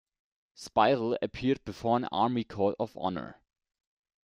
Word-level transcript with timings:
Speidel 0.57 1.15
appeared 1.21 1.63
before 1.63 1.95
an 1.95 2.05
Army 2.05 2.43
court 2.43 2.75
of 2.79 2.97
honour. 2.97 3.39